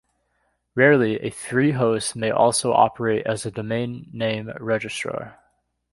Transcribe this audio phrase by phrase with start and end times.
[0.73, 5.37] Rarely, a free host may also operate as a domain name registrar.